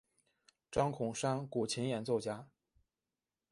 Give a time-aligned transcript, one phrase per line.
[0.71, 2.49] 张孔山古琴演奏家。